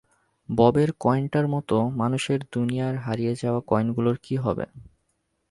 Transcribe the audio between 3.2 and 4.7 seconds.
যাওয়া কয়েনগুলোর কী হবে?